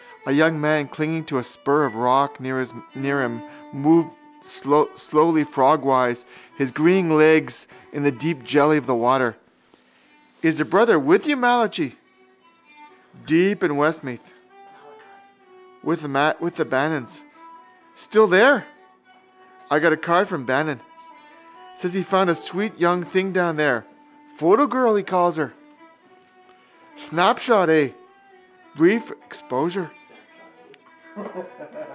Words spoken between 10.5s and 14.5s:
the brother with you, Malachi? —Down in Westmeath.